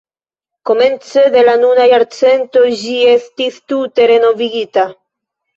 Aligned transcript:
Komence 0.69 1.25
de 1.35 1.43
la 1.49 1.53
nuna 1.65 1.85
jarcento 1.91 2.65
ĝi 2.81 2.97
estis 3.13 3.63
tute 3.73 4.09
renovigita. 4.15 4.91